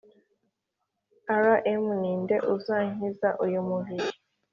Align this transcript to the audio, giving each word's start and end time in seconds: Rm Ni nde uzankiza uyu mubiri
Rm 1.43 1.83
Ni 2.01 2.11
nde 2.21 2.35
uzankiza 2.53 3.29
uyu 3.45 3.59
mubiri 3.69 4.07